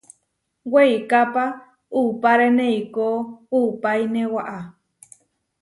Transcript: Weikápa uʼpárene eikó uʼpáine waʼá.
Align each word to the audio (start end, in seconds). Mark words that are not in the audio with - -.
Weikápa 0.73 1.43
uʼpárene 2.01 2.63
eikó 2.73 3.05
uʼpáine 3.59 4.21
waʼá. 4.35 4.59